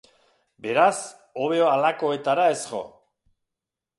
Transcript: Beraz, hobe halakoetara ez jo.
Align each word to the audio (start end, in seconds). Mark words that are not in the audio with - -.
Beraz, 0.65 0.95
hobe 1.43 1.59
halakoetara 1.67 2.47
ez 2.55 2.59
jo. 2.71 2.83